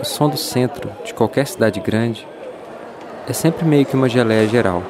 [0.00, 2.26] o som do centro de qualquer cidade grande
[3.28, 4.82] é sempre meio que uma geleia geral.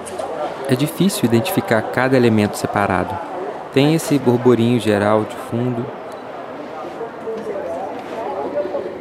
[0.69, 3.19] É difícil identificar cada elemento separado.
[3.75, 5.85] Tem esse burburinho geral de fundo,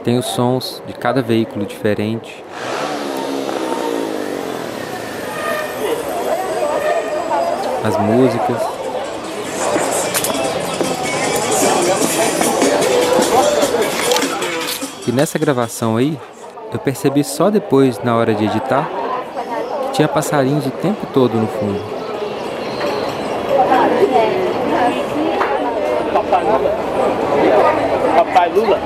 [0.04, 2.44] tem os sons de cada veículo diferente.
[7.84, 8.79] As músicas.
[15.10, 16.16] E nessa gravação aí,
[16.72, 18.88] eu percebi só depois, na hora de editar,
[19.88, 21.80] que tinha passarinhos o tempo todo no fundo.
[26.14, 26.44] Papai
[28.54, 28.80] Lula.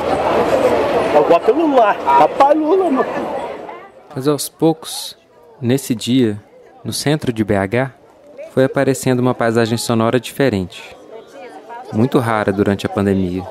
[1.13, 1.93] O Lula.
[1.93, 3.27] Papai Lula, meu filho.
[4.15, 5.17] Mas aos poucos,
[5.59, 6.41] nesse dia,
[6.85, 7.91] no centro de BH,
[8.53, 10.95] foi aparecendo uma paisagem sonora diferente.
[11.91, 13.43] Muito rara durante a pandemia.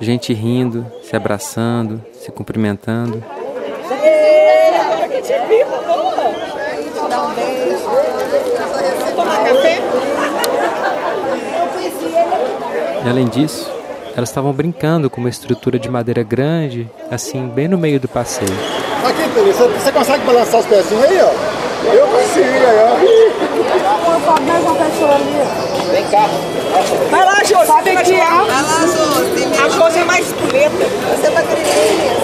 [0.00, 3.22] Gente rindo, se abraçando, se cumprimentando.
[13.04, 13.70] E além disso,
[14.16, 18.50] elas estavam brincando com uma estrutura de madeira grande, assim, bem no meio do passeio.
[19.04, 19.22] Aqui,
[19.78, 21.30] você consegue balançar os pezinhos aí, ó?
[21.92, 22.95] Eu consigo, aí, ó.
[24.96, 25.90] Uma pessoa ali.
[25.90, 26.26] Vem cá.
[27.10, 28.24] Vai lá, Jô, sabe que é?
[28.24, 29.64] Vai lá, Jô.
[29.64, 30.70] A Jô é mais espoleta.
[30.70, 31.30] Você é.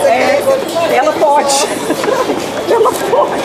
[0.00, 1.52] Você É, ela pode.
[2.72, 3.42] Ela pode.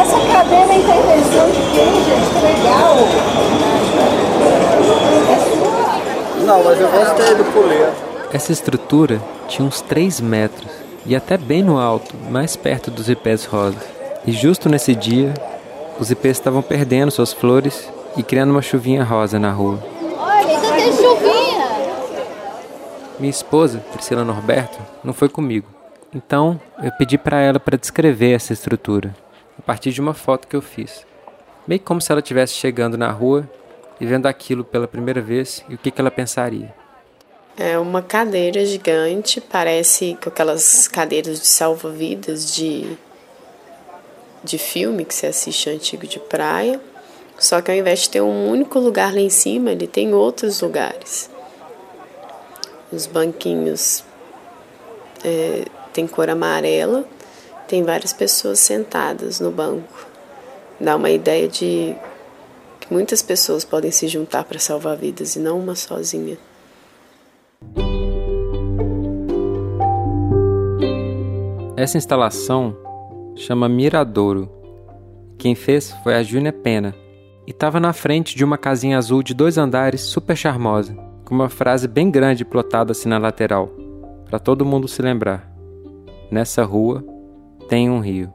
[0.00, 2.30] Essa cadeira tem intenção de quem, gente?
[2.30, 2.96] Que legal.
[6.46, 7.92] Não, mas eu gostei do puleiro.
[8.32, 10.70] Essa estrutura tinha uns 3 metros
[11.04, 13.82] e até bem no alto, mais perto dos ipés rosas.
[14.26, 15.34] E justo nesse dia,
[16.00, 19.78] os ipês estavam perdendo suas flores e criando uma chuvinha rosa na rua.
[20.18, 21.52] Olha, então tem chuvinha.
[23.18, 25.68] Minha esposa, Priscila Norberto, não foi comigo.
[26.14, 29.14] Então, eu pedi para ela para descrever essa estrutura,
[29.58, 31.06] a partir de uma foto que eu fiz.
[31.66, 33.48] Meio como se ela estivesse chegando na rua
[34.00, 36.74] e vendo aquilo pela primeira vez e o que, que ela pensaria.
[37.56, 42.96] É uma cadeira gigante, parece com aquelas cadeiras de salva-vidas de,
[44.42, 46.80] de filme que você assiste antigo de praia.
[47.42, 50.60] Só que ao invés de ter um único lugar lá em cima, ele tem outros
[50.60, 51.28] lugares.
[52.92, 54.04] Os banquinhos
[55.24, 57.04] é, tem cor amarela,
[57.66, 60.06] tem várias pessoas sentadas no banco.
[60.78, 61.96] Dá uma ideia de
[62.78, 66.38] que muitas pessoas podem se juntar para salvar vidas e não uma sozinha.
[71.76, 72.76] Essa instalação
[73.34, 74.48] chama Miradouro.
[75.36, 77.01] Quem fez foi a Júnia Pena
[77.46, 80.94] e estava na frente de uma casinha azul de dois andares super charmosa,
[81.24, 83.70] com uma frase bem grande plotada assim na lateral,
[84.28, 85.50] para todo mundo se lembrar.
[86.30, 87.04] Nessa rua
[87.68, 88.32] tem um rio.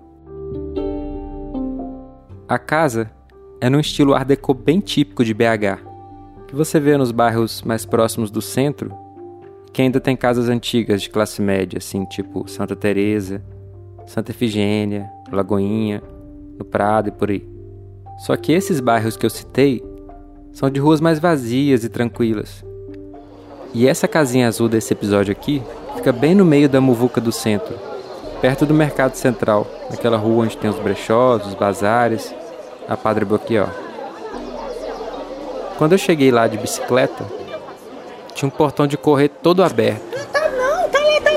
[2.48, 3.12] A casa
[3.60, 5.84] é num estilo art déco bem típico de BH,
[6.48, 8.96] que você vê nos bairros mais próximos do centro,
[9.74, 13.44] que ainda tem casas antigas de classe média, assim, tipo Santa Teresa,
[14.06, 16.02] Santa Efigênia, Lagoinha,
[16.58, 17.57] no Prado e por aí.
[18.18, 19.84] Só que esses bairros que eu citei
[20.52, 22.64] são de ruas mais vazias e tranquilas.
[23.74, 25.62] E essa casinha azul desse episódio aqui
[25.96, 27.76] fica bem no meio da muvuca do centro,
[28.42, 32.34] perto do Mercado Central, naquela rua onde tem os brechós, os bazares,
[32.88, 33.68] a Padre Boquió.
[35.78, 37.24] Quando eu cheguei lá de bicicleta,
[38.34, 40.02] tinha um portão de correr todo aberto,
[40.32, 40.50] Tá tá
[40.90, 41.30] tá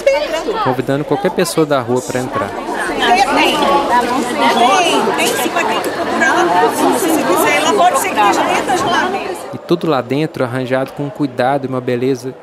[0.52, 0.64] aberto.
[0.64, 2.50] convidando qualquer pessoa da rua para entrar.
[9.52, 12.34] E tudo lá dentro arranjado com um cuidado e uma beleza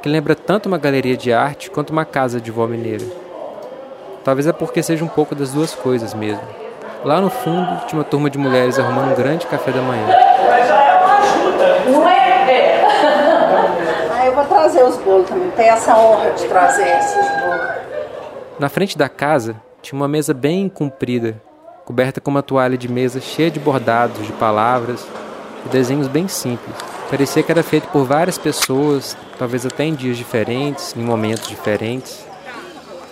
[0.00, 3.04] que lembra tanto uma galeria de arte quanto uma casa de vó mineira.
[4.24, 6.42] Talvez é porque seja um pouco das duas coisas mesmo.
[7.04, 10.06] Lá no fundo tinha uma turma de mulheres arrumando um grande café da manhã.
[14.10, 15.50] Ah, eu vou trazer os bolos também.
[15.50, 17.68] Tem essa honra de trazer esses bolos.
[18.58, 19.56] Na frente da casa
[19.88, 21.40] tinha uma mesa bem comprida,
[21.86, 25.06] coberta com uma toalha de mesa cheia de bordados, de palavras
[25.64, 26.76] e desenhos bem simples.
[27.08, 32.22] Parecia que era feito por várias pessoas, talvez até em dias diferentes, em momentos diferentes.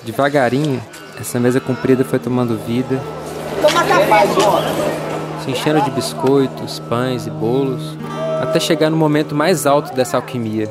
[0.02, 0.82] Devagarinho,
[1.18, 3.00] essa mesa comprida foi tomando vida,
[3.62, 4.26] Toma café.
[5.42, 7.96] se enchendo de biscoitos, pães e bolos,
[8.42, 10.68] até chegar no momento mais alto dessa alquimia.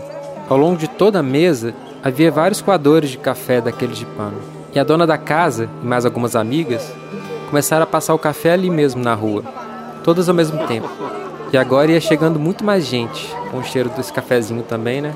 [0.48, 1.74] Ao longo de toda a mesa
[2.04, 4.65] havia vários coadores de café daqueles de pano.
[4.76, 6.92] E a dona da casa e mais algumas amigas
[7.48, 9.42] começaram a passar o café ali mesmo na rua,
[10.04, 10.90] todas ao mesmo tempo.
[11.54, 15.14] E agora ia chegando muito mais gente, com o cheiro desse cafezinho também, né?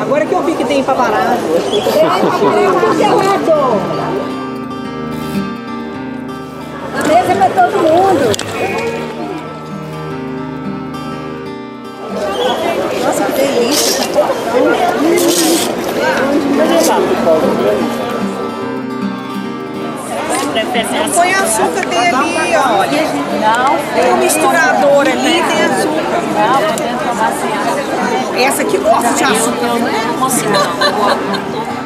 [0.00, 1.46] Agora que eu vi que tem paparazzo.
[6.94, 9.05] A mesa é para todo mundo.
[13.32, 14.04] Delícia.
[21.14, 22.84] Põe açúcar, tem ali, ó.
[23.94, 26.22] Tem um misturador ali, tem açúcar.
[28.38, 29.70] Essa aqui gosta de açúcar.
[30.20, 30.26] Ô,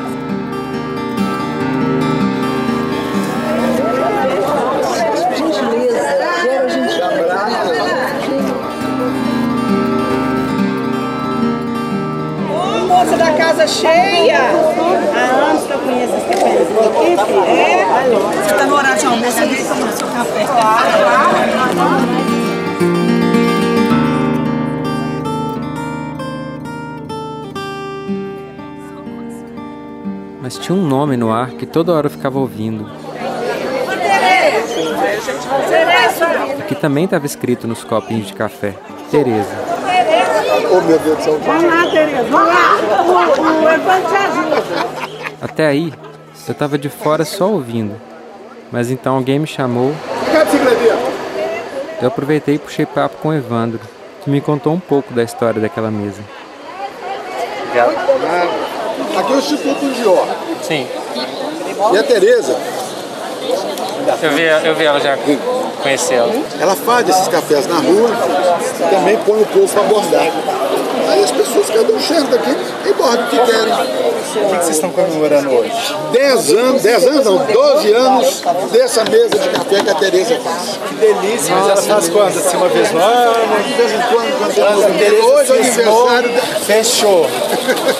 [13.01, 14.39] moça da casa cheia.
[15.15, 17.45] Há anos que eu conheço esse filho.
[17.45, 17.87] É?
[18.45, 20.47] Você tá no horário de almoço ali, tomando seu café.
[30.43, 32.87] Mas tinha um nome no ar que toda hora eu ficava ouvindo.
[36.69, 38.75] Que também estava escrito nos copinhos de café.
[39.11, 39.70] Tereza.
[40.73, 41.41] Oh, meu Deus do céu.
[45.41, 45.93] Até aí,
[46.47, 48.01] eu tava de fora só ouvindo.
[48.71, 49.93] Mas então alguém me chamou,
[52.01, 53.81] eu aproveitei e puxei papo com o Evandro,
[54.23, 56.23] que me contou um pouco da história daquela mesa.
[59.19, 60.27] Aqui é o Instituto Dior.
[60.63, 60.87] Sim,
[61.93, 62.57] E a Tereza,
[64.23, 65.17] eu vi, eu vi ela já,
[65.81, 66.33] conheci ela.
[66.61, 68.11] ela faz esses cafés na rua,
[68.91, 70.31] também põe o povo para bordar.
[71.09, 72.57] Aí as pessoas cada um cheiro daqui
[72.87, 73.73] e bordam o que querem.
[73.73, 75.73] O que vocês estão comemorando hoje?
[76.13, 80.79] 10 anos, 10 anos não, 12 anos dessa mesa de café que a Tereza faz.
[80.89, 82.39] Que delícia, mas ela faz quanto?
[82.39, 83.33] Assim, uma vez no ano?
[83.67, 84.99] De vez em quando, quando.
[84.99, 86.41] Tereza Hoje é aniversário da...
[86.61, 87.27] Fechou.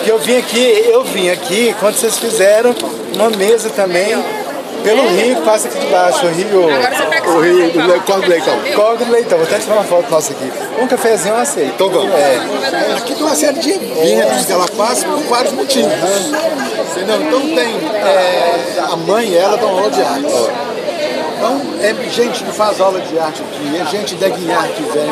[0.07, 2.73] Eu vim aqui, eu vim aqui quando vocês fizeram
[3.13, 4.15] uma mesa também
[4.83, 6.61] pelo rio que passa aqui de baixo, o rio.
[6.61, 8.59] O Rio do Corre do Leitão.
[8.75, 10.51] Córrego do Leitão, vou até tirar uma foto nossa aqui.
[10.81, 11.73] Um cafezinho eu aceito.
[11.75, 12.13] Então vamos.
[12.13, 12.39] É.
[12.97, 15.91] Aqui tem uma série de eventos que ela faz por vários motivos.
[16.91, 17.21] Entendeu?
[17.21, 20.25] Então tem é, a mãe e ela dão aula de arte.
[21.37, 25.09] Então é gente que faz aula de arte aqui, é gente da Guiar que vem,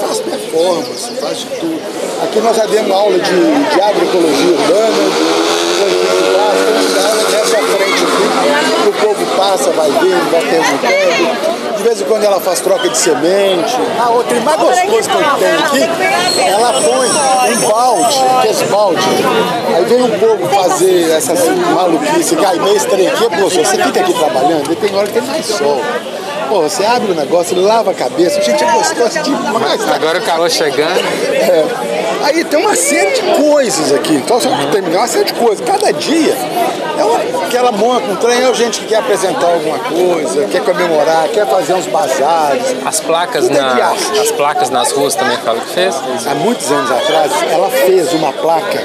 [0.00, 1.80] faz performance, faz de tudo.
[2.24, 5.10] Aqui nós já demos aula de, de agroecologia urbana,
[12.16, 13.76] quando ela faz troca de semente.
[14.00, 17.08] A outra mais gostoso que eu tenho aqui, ela põe
[17.52, 19.02] um balde, que é esse balde.
[19.74, 24.14] Aí vem um povo fazer essas maluquices, aí meio estranho aqui, pô, você fica aqui
[24.14, 25.80] trabalhando, e tem hora que tem mais sol.
[26.48, 29.88] Pô, você abre o negócio, lava a cabeça, gente, é gostoso demais.
[29.88, 31.00] Agora o calor chegando.
[31.32, 31.64] É.
[32.24, 34.14] Aí tem uma série de coisas aqui.
[34.14, 35.66] Então, só para terminar, uma série de coisas.
[35.66, 36.34] Cada dia
[36.98, 40.62] é uma, que ela monta um trem, é gente que quer apresentar alguma coisa, quer
[40.62, 42.62] comemorar, quer fazer uns bazares.
[42.84, 45.94] As placas, Tudo é na, as placas nas ruas também fala que fez.
[46.26, 48.82] Há muitos anos atrás, ela fez uma placa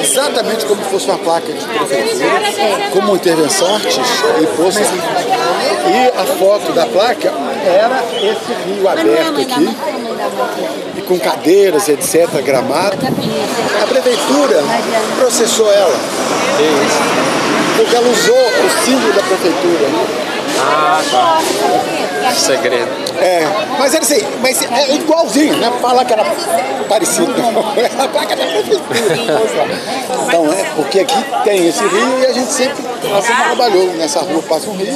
[0.00, 4.28] exatamente como fosse uma placa de prefeitura, como intervenção artística.
[4.62, 7.32] E, pôs, e a foto da placa
[7.64, 9.76] era esse rio aberto aqui,
[10.96, 12.96] e com cadeiras, etc., gramado.
[13.82, 14.62] A prefeitura
[15.18, 15.98] processou ela.
[17.76, 19.88] Porque ela usou o símbolo da prefeitura.
[20.60, 21.40] Ah, tá.
[22.34, 22.90] Segredo.
[23.20, 23.46] É,
[23.78, 26.24] mas era assim, mas é igualzinho, não é falar que era
[26.88, 27.72] parecido, não.
[27.76, 28.98] É a placa da prefeitura.
[30.26, 34.20] Então, é porque aqui tem esse rio e a gente sempre, ela sempre trabalhou nessa
[34.20, 34.92] rua, passa um rio,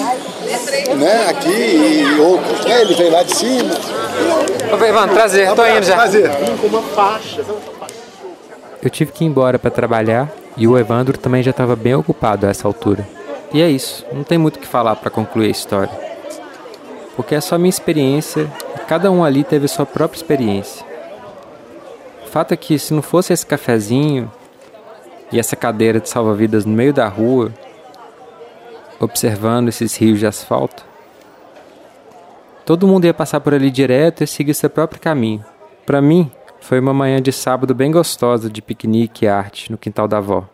[0.97, 1.29] né?
[1.29, 2.81] Aqui e outros, né?
[2.81, 3.75] Ele vem lá de cima.
[4.73, 5.95] Ô, Evandro, prazer, tô indo já.
[5.95, 6.31] Prazer.
[8.83, 12.47] Eu tive que ir embora para trabalhar e o Evandro também já estava bem ocupado
[12.47, 13.07] a essa altura.
[13.53, 16.07] E é isso, não tem muito o que falar para concluir a história.
[17.15, 20.85] Porque é só minha experiência e cada um ali teve sua própria experiência.
[22.25, 24.31] O fato é que se não fosse esse cafezinho
[25.33, 27.53] e essa cadeira de salva-vidas no meio da rua,
[29.01, 30.85] observando esses rios de asfalto,
[32.65, 35.45] todo mundo ia passar por ali direto e seguir seu próprio caminho.
[35.85, 36.31] Para mim,
[36.61, 40.49] foi uma manhã de sábado bem gostosa de piquenique e arte no quintal da avó.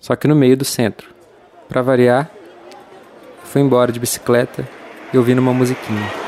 [0.00, 1.10] Só que no meio do centro.
[1.68, 2.30] Para variar,
[3.44, 4.66] fui embora de bicicleta
[5.12, 6.19] e ouvindo uma musiquinha.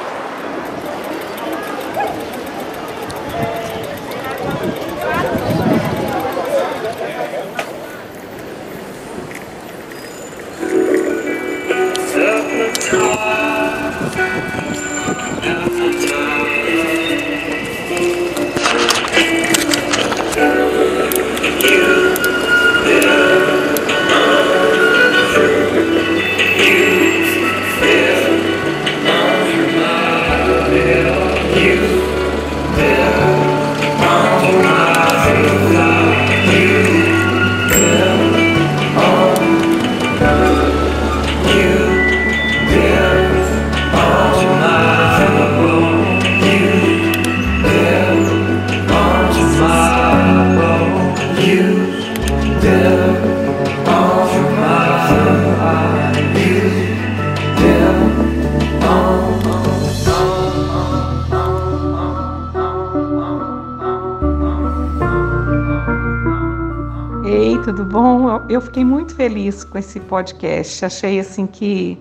[68.49, 70.85] Eu fiquei muito feliz com esse podcast.
[70.85, 71.99] Achei assim que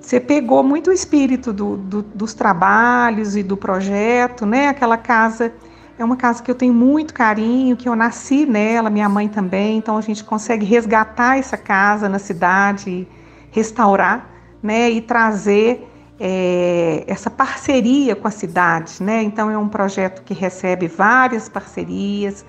[0.00, 4.68] você pegou muito o espírito do, do, dos trabalhos e do projeto, né?
[4.68, 5.52] Aquela casa
[5.98, 9.78] é uma casa que eu tenho muito carinho, que eu nasci nela, minha mãe também,
[9.78, 13.06] então a gente consegue resgatar essa casa na cidade,
[13.50, 14.28] restaurar,
[14.62, 14.90] né?
[14.90, 19.22] E trazer é, essa parceria com a cidade, né?
[19.22, 22.44] Então é um projeto que recebe várias parcerias,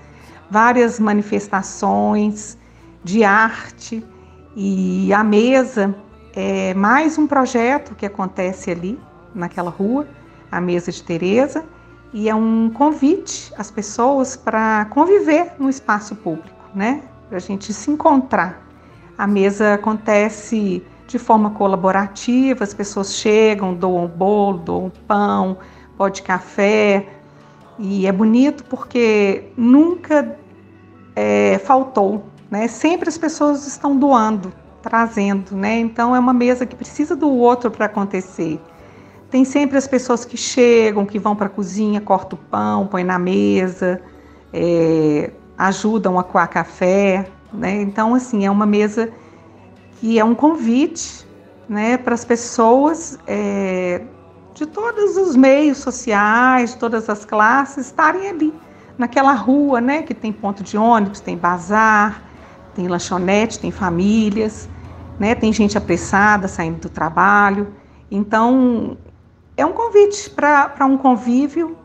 [0.50, 2.56] várias manifestações
[3.02, 4.04] de arte
[4.54, 5.94] e a mesa
[6.34, 8.98] é mais um projeto que acontece ali
[9.34, 10.06] naquela rua,
[10.50, 11.64] a mesa de Teresa,
[12.12, 17.02] e é um convite às pessoas para conviver no espaço público, né?
[17.28, 18.66] Para a gente se encontrar.
[19.18, 25.58] A mesa acontece de forma colaborativa, as pessoas chegam, doam bolo, doam pão,
[25.96, 27.06] pó de café,
[27.78, 30.36] e é bonito porque nunca
[31.14, 32.68] é, faltou, né?
[32.68, 34.52] Sempre as pessoas estão doando,
[34.82, 35.78] trazendo, né?
[35.78, 38.60] Então é uma mesa que precisa do outro para acontecer.
[39.30, 43.04] Tem sempre as pessoas que chegam, que vão para a cozinha, cortam o pão, põem
[43.04, 44.00] na mesa,
[44.52, 47.82] é, ajudam a coar café, né?
[47.82, 49.10] Então assim é uma mesa
[50.00, 51.26] que é um convite
[51.68, 54.02] né, para as pessoas é,
[54.56, 58.54] de todos os meios sociais, todas as classes, estarem ali,
[58.96, 62.22] naquela rua, né, que tem ponto de ônibus, tem bazar,
[62.74, 64.66] tem lanchonete, tem famílias,
[65.20, 67.74] né, tem gente apressada saindo do trabalho.
[68.10, 68.96] Então,
[69.58, 71.76] é um convite para um convívio